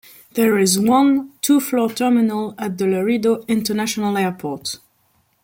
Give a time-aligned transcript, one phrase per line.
[0.33, 4.79] There is one, two-floor terminal at the Laredo International Airport.